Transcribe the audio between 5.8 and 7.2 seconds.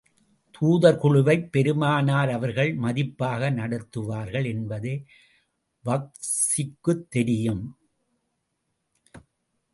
வஹ்ஷிக்குத்